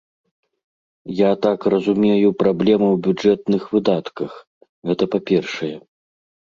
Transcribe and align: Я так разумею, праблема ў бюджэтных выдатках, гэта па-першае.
Я 1.19 1.29
так 1.43 1.67
разумею, 1.75 2.33
праблема 2.41 2.87
ў 2.91 2.97
бюджэтных 3.07 3.61
выдатках, 3.77 4.31
гэта 4.91 5.03
па-першае. 5.17 5.75